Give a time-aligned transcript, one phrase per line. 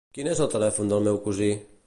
[0.17, 1.53] Quin és el telèfon del meu cosí?